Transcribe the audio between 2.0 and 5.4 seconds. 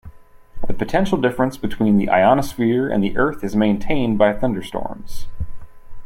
ionosphere and the Earth is maintained by thunderstorms.